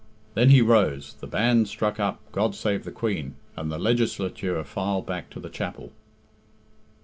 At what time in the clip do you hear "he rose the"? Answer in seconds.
0.49-1.27